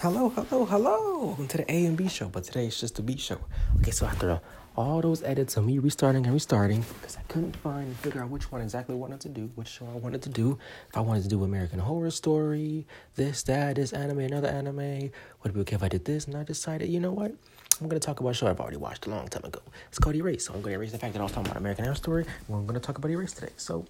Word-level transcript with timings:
Hello, 0.00 0.28
hello, 0.28 0.66
hello. 0.66 1.24
Welcome 1.28 1.48
to 1.48 1.56
the 1.56 1.72
A 1.72 1.86
and 1.86 1.96
B 1.96 2.06
show, 2.06 2.28
but 2.28 2.44
today 2.44 2.66
it's 2.66 2.78
just 2.78 2.96
the 2.96 3.02
B 3.02 3.16
show. 3.16 3.38
Okay, 3.80 3.90
so 3.90 4.04
after 4.04 4.42
all 4.76 5.00
those 5.00 5.22
edits 5.22 5.56
of 5.56 5.64
me 5.64 5.78
restarting 5.78 6.26
and 6.26 6.34
restarting, 6.34 6.84
because 7.00 7.16
I 7.16 7.22
couldn't 7.32 7.56
find 7.56 7.86
and 7.86 7.96
figure 7.96 8.22
out 8.22 8.28
which 8.28 8.52
one 8.52 8.60
exactly 8.60 8.94
I 8.94 8.98
wanted 8.98 9.20
to 9.20 9.30
do, 9.30 9.50
which 9.54 9.68
show 9.68 9.86
I 9.86 9.96
wanted 9.96 10.20
to 10.24 10.28
do. 10.28 10.58
If 10.90 10.98
I 10.98 11.00
wanted 11.00 11.22
to 11.22 11.30
do 11.30 11.44
American 11.44 11.78
Horror 11.78 12.10
Story, 12.10 12.86
this, 13.14 13.42
that, 13.44 13.76
this 13.76 13.94
anime, 13.94 14.18
another 14.18 14.48
anime, 14.48 15.10
would 15.42 15.52
it 15.52 15.54
be 15.54 15.60
okay 15.60 15.76
if 15.76 15.82
I 15.82 15.88
did 15.88 16.04
this? 16.04 16.26
And 16.26 16.36
I 16.36 16.44
decided, 16.44 16.90
you 16.90 17.00
know 17.00 17.12
what? 17.12 17.32
I'm 17.80 17.88
to 17.88 17.98
talk 17.98 18.20
about 18.20 18.28
a 18.30 18.34
show 18.34 18.48
I've 18.48 18.60
already 18.60 18.76
watched 18.76 19.06
a 19.06 19.10
long 19.10 19.28
time 19.28 19.44
ago. 19.44 19.60
It's 19.88 19.98
called 19.98 20.14
Erase. 20.14 20.44
So 20.44 20.52
I'm 20.52 20.62
to 20.62 20.68
erase 20.68 20.92
the 20.92 20.98
fact 20.98 21.14
that 21.14 21.20
I 21.20 21.22
was 21.22 21.32
talking 21.32 21.46
about 21.50 21.56
American 21.56 21.86
Horror 21.86 21.96
Story. 21.96 22.26
And 22.48 22.56
I'm 22.56 22.66
to 22.68 22.80
talk 22.80 22.98
about 22.98 23.10
Erase 23.10 23.32
today. 23.32 23.52
So 23.56 23.86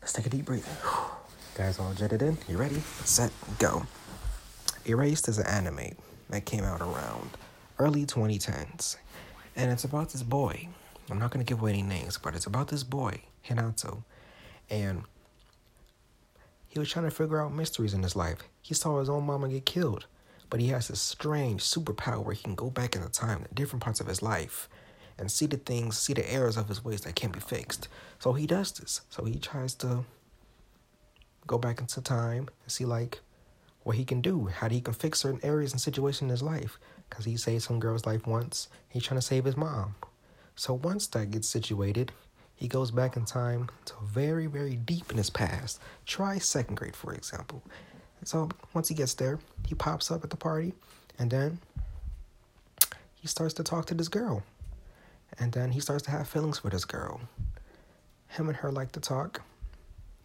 let's 0.00 0.12
take 0.12 0.26
a 0.26 0.30
deep 0.30 0.44
breath. 0.44 0.64
Guys, 1.56 1.80
all 1.80 1.92
jetted 1.92 2.22
in. 2.22 2.38
You 2.48 2.56
ready? 2.56 2.78
Set, 3.02 3.32
go. 3.58 3.84
Erased 4.86 5.28
is 5.28 5.38
an 5.38 5.46
anime 5.46 5.96
that 6.30 6.44
came 6.44 6.64
out 6.64 6.80
around 6.80 7.30
early 7.78 8.04
2010s. 8.04 8.96
And 9.56 9.70
it's 9.70 9.84
about 9.84 10.10
this 10.10 10.22
boy. 10.22 10.68
I'm 11.10 11.18
not 11.18 11.30
going 11.30 11.44
to 11.44 11.48
give 11.48 11.60
away 11.60 11.72
any 11.72 11.82
names, 11.82 12.18
but 12.18 12.34
it's 12.34 12.46
about 12.46 12.68
this 12.68 12.82
boy, 12.82 13.22
Hinato. 13.46 14.04
And 14.70 15.04
he 16.68 16.78
was 16.78 16.90
trying 16.90 17.06
to 17.06 17.10
figure 17.10 17.42
out 17.42 17.52
mysteries 17.52 17.94
in 17.94 18.02
his 18.02 18.14
life. 18.14 18.48
He 18.62 18.74
saw 18.74 19.00
his 19.00 19.08
own 19.08 19.24
mama 19.24 19.48
get 19.48 19.64
killed, 19.64 20.06
but 20.50 20.60
he 20.60 20.68
has 20.68 20.88
this 20.88 21.00
strange 21.00 21.62
superpower 21.62 22.22
where 22.22 22.34
he 22.34 22.42
can 22.42 22.54
go 22.54 22.70
back 22.70 22.94
in 22.94 23.02
the 23.02 23.08
time 23.08 23.44
to 23.44 23.54
different 23.54 23.82
parts 23.82 24.00
of 24.00 24.06
his 24.06 24.22
life 24.22 24.68
and 25.18 25.30
see 25.30 25.46
the 25.46 25.56
things, 25.56 25.98
see 25.98 26.12
the 26.12 26.30
errors 26.30 26.56
of 26.56 26.68
his 26.68 26.84
ways 26.84 27.00
that 27.00 27.16
can't 27.16 27.32
be 27.32 27.40
fixed. 27.40 27.88
So 28.18 28.34
he 28.34 28.46
does 28.46 28.72
this. 28.72 29.00
So 29.10 29.24
he 29.24 29.36
tries 29.36 29.74
to 29.76 30.04
go 31.46 31.58
back 31.58 31.80
into 31.80 32.00
time 32.00 32.48
and 32.62 32.70
see 32.70 32.84
like 32.84 33.20
what 33.88 33.96
he 33.96 34.04
can 34.04 34.20
do, 34.20 34.50
how 34.54 34.68
he 34.68 34.82
can 34.82 34.92
fix 34.92 35.18
certain 35.18 35.40
areas 35.42 35.72
and 35.72 35.80
situations 35.80 36.20
in 36.20 36.28
his 36.28 36.42
life. 36.42 36.78
Because 37.08 37.24
he 37.24 37.38
saved 37.38 37.62
some 37.62 37.80
girl's 37.80 38.04
life 38.04 38.26
once, 38.26 38.68
he's 38.90 39.02
trying 39.02 39.18
to 39.18 39.24
save 39.26 39.46
his 39.46 39.56
mom. 39.56 39.94
So 40.56 40.74
once 40.74 41.06
that 41.06 41.30
gets 41.30 41.48
situated, 41.48 42.12
he 42.54 42.68
goes 42.68 42.90
back 42.90 43.16
in 43.16 43.24
time 43.24 43.70
to 43.86 43.94
very, 44.04 44.44
very 44.44 44.76
deep 44.76 45.10
in 45.10 45.16
his 45.16 45.30
past. 45.30 45.80
Try 46.04 46.36
second 46.36 46.74
grade, 46.74 46.94
for 46.94 47.14
example. 47.14 47.62
So 48.24 48.50
once 48.74 48.88
he 48.88 48.94
gets 48.94 49.14
there, 49.14 49.38
he 49.66 49.74
pops 49.74 50.10
up 50.10 50.22
at 50.22 50.28
the 50.28 50.36
party, 50.36 50.74
and 51.18 51.30
then 51.30 51.58
he 53.14 53.26
starts 53.26 53.54
to 53.54 53.62
talk 53.62 53.86
to 53.86 53.94
this 53.94 54.08
girl. 54.08 54.42
And 55.38 55.50
then 55.52 55.72
he 55.72 55.80
starts 55.80 56.02
to 56.02 56.10
have 56.10 56.28
feelings 56.28 56.58
for 56.58 56.68
this 56.68 56.84
girl. 56.84 57.22
Him 58.28 58.48
and 58.48 58.56
her 58.58 58.70
like 58.70 58.92
to 58.92 59.00
talk 59.00 59.40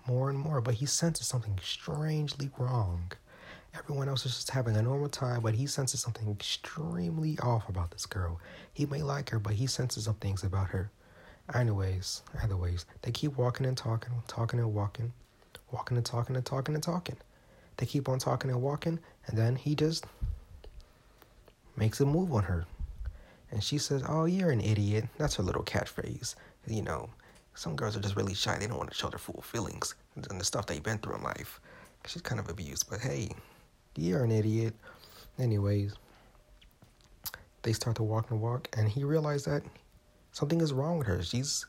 more 0.05 0.29
and 0.29 0.37
more, 0.37 0.59
but 0.59 0.73
he 0.73 0.85
senses 0.85 1.27
something 1.27 1.57
strangely 1.63 2.49
wrong. 2.57 3.13
Everyone 3.83 4.07
else 4.07 4.25
is 4.25 4.35
just 4.35 4.51
having 4.51 4.77
a 4.77 4.81
normal 4.81 5.09
time, 5.09 5.41
but 5.41 5.55
he 5.55 5.67
senses 5.67 5.99
something 5.99 6.29
extremely 6.31 7.37
off 7.39 7.67
about 7.67 7.91
this 7.91 8.05
girl. 8.05 8.39
He 8.71 8.85
may 8.85 9.03
like 9.03 9.29
her, 9.31 9.39
but 9.39 9.53
he 9.53 9.67
senses 9.67 10.05
some 10.05 10.15
things 10.15 10.41
about 10.41 10.69
her. 10.69 10.89
Anyways, 11.53 12.21
either 12.41 12.55
ways, 12.55 12.85
they 13.01 13.11
keep 13.11 13.35
walking 13.35 13.65
and 13.65 13.75
talking, 13.75 14.13
talking 14.25 14.59
and 14.59 14.73
walking, 14.73 15.11
walking 15.69 15.97
and 15.97 16.05
talking 16.05 16.37
and 16.37 16.45
talking 16.45 16.75
and 16.75 16.83
talking. 16.83 17.17
They 17.75 17.85
keep 17.85 18.07
on 18.07 18.19
talking 18.19 18.49
and 18.49 18.61
walking, 18.61 18.99
and 19.27 19.37
then 19.37 19.57
he 19.57 19.75
just 19.75 20.05
makes 21.75 21.99
a 21.99 22.05
move 22.05 22.31
on 22.31 22.43
her. 22.43 22.65
And 23.51 23.61
she 23.61 23.77
says, 23.77 24.01
Oh, 24.07 24.23
you're 24.23 24.51
an 24.51 24.61
idiot. 24.61 25.05
That's 25.17 25.35
her 25.35 25.43
little 25.43 25.63
catchphrase. 25.63 26.35
You 26.67 26.83
know, 26.83 27.09
some 27.53 27.75
girls 27.75 27.97
are 27.97 28.01
just 28.01 28.15
really 28.15 28.33
shy. 28.33 28.57
They 28.57 28.67
don't 28.67 28.77
want 28.77 28.91
to 28.91 28.95
show 28.95 29.09
their 29.09 29.19
full 29.19 29.41
feelings 29.41 29.95
and 30.15 30.39
the 30.39 30.45
stuff 30.45 30.67
they've 30.67 30.81
been 30.81 30.99
through 30.99 31.15
in 31.15 31.23
life. 31.23 31.59
She's 32.07 32.21
kind 32.21 32.39
of 32.39 32.49
abused, 32.49 32.89
but 32.89 33.01
hey, 33.01 33.31
you're 33.95 34.23
an 34.23 34.31
idiot. 34.31 34.73
Anyways, 35.39 35.93
they 37.63 37.73
start 37.73 37.95
to 37.97 38.03
walk 38.03 38.31
and 38.31 38.41
walk, 38.41 38.69
and 38.77 38.87
he 38.87 39.03
realized 39.03 39.45
that 39.45 39.63
something 40.31 40.61
is 40.61 40.73
wrong 40.73 40.97
with 40.97 41.07
her. 41.07 41.23
She's 41.23 41.65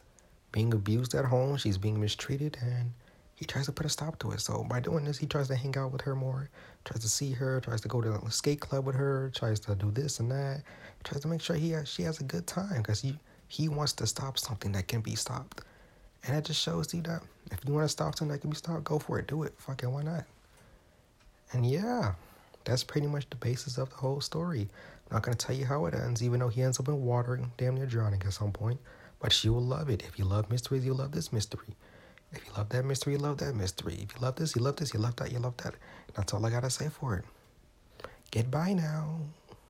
being 0.52 0.72
abused 0.72 1.14
at 1.14 1.24
home, 1.24 1.56
she's 1.56 1.78
being 1.78 2.00
mistreated, 2.00 2.56
and 2.60 2.92
he 3.34 3.44
tries 3.44 3.66
to 3.66 3.72
put 3.72 3.86
a 3.86 3.88
stop 3.88 4.18
to 4.20 4.30
it. 4.30 4.40
So 4.40 4.64
by 4.64 4.80
doing 4.80 5.04
this, 5.04 5.18
he 5.18 5.26
tries 5.26 5.48
to 5.48 5.56
hang 5.56 5.76
out 5.76 5.92
with 5.92 6.02
her 6.02 6.14
more, 6.14 6.48
tries 6.84 7.00
to 7.00 7.08
see 7.08 7.32
her, 7.32 7.60
tries 7.60 7.80
to 7.82 7.88
go 7.88 8.00
to 8.00 8.08
the 8.10 8.30
skate 8.30 8.60
club 8.60 8.86
with 8.86 8.94
her, 8.94 9.30
tries 9.34 9.60
to 9.60 9.74
do 9.74 9.90
this 9.90 10.20
and 10.20 10.30
that, 10.30 10.62
tries 11.02 11.22
to 11.22 11.28
make 11.28 11.40
sure 11.40 11.56
he 11.56 11.70
has, 11.70 11.88
she 11.88 12.02
has 12.02 12.20
a 12.20 12.24
good 12.24 12.46
time 12.46 12.78
because 12.78 13.00
he 13.00 13.18
he 13.48 13.68
wants 13.68 13.92
to 13.92 14.06
stop 14.06 14.38
something 14.38 14.72
that 14.72 14.88
can 14.88 15.00
be 15.00 15.14
stopped. 15.14 15.60
And 16.26 16.36
it 16.36 16.44
just 16.44 16.60
shows 16.60 16.92
you 16.94 17.02
that 17.02 17.22
if 17.52 17.60
you 17.66 17.74
want 17.74 17.84
to 17.84 17.88
stop 17.88 18.16
something 18.16 18.32
that 18.32 18.40
can 18.40 18.50
be 18.50 18.56
stopped, 18.56 18.84
go 18.84 18.98
for 18.98 19.18
it, 19.18 19.26
do 19.26 19.42
it. 19.42 19.54
Fucking 19.58 19.92
why 19.92 20.02
not? 20.02 20.24
And 21.52 21.66
yeah, 21.66 22.14
that's 22.64 22.84
pretty 22.84 23.06
much 23.06 23.28
the 23.30 23.36
basis 23.36 23.78
of 23.78 23.90
the 23.90 23.96
whole 23.96 24.20
story. 24.20 24.68
I'm 25.10 25.16
not 25.16 25.22
gonna 25.22 25.36
tell 25.36 25.54
you 25.54 25.66
how 25.66 25.86
it 25.86 25.94
ends, 25.94 26.22
even 26.22 26.40
though 26.40 26.48
he 26.48 26.62
ends 26.62 26.80
up 26.80 26.88
in 26.88 27.04
water 27.04 27.34
and 27.34 27.56
damn 27.56 27.74
near 27.74 27.86
drowning 27.86 28.22
at 28.24 28.32
some 28.32 28.52
point. 28.52 28.80
But 29.20 29.44
you 29.44 29.52
will 29.52 29.64
love 29.64 29.88
it. 29.90 30.02
If 30.06 30.18
you 30.18 30.24
love 30.24 30.50
mysteries, 30.50 30.84
you 30.84 30.94
love 30.94 31.12
this 31.12 31.32
mystery. 31.32 31.76
If 32.32 32.44
you 32.46 32.52
love 32.56 32.68
that 32.70 32.84
mystery, 32.84 33.12
you 33.12 33.18
love 33.18 33.38
that 33.38 33.54
mystery. 33.54 33.94
If 34.02 34.14
you 34.14 34.20
love 34.20 34.36
this, 34.36 34.56
you 34.56 34.62
love 34.62 34.76
this, 34.76 34.92
you 34.92 35.00
love 35.00 35.16
that, 35.16 35.30
you 35.30 35.38
love 35.38 35.56
that. 35.58 35.74
And 35.74 36.16
that's 36.16 36.34
all 36.34 36.44
I 36.44 36.50
gotta 36.50 36.70
say 36.70 36.88
for 36.88 37.16
it. 37.16 37.24
Goodbye 38.30 38.72
now. 38.72 39.20